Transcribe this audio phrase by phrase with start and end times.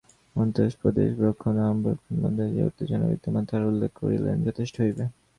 [0.35, 5.03] মান্দ্রাজ-প্রদেশে ব্রাহ্মণ ও অব্রাহ্মণদের মধ্যে যে উত্তেজনা বিদ্যমান, তাহার উল্লেখ করিলেই যথেষ্ট হইবে।